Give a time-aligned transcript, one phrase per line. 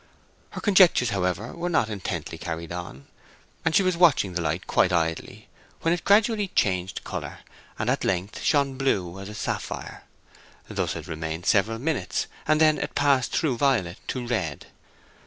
[0.49, 3.05] Her conjectures, however, were not intently carried on,
[3.63, 5.47] and she was watching the light quite idly,
[5.81, 7.41] when it gradually changed color,
[7.77, 10.05] and at length shone blue as sapphire.
[10.67, 14.65] Thus it remained several minutes, and then it passed through violet to red.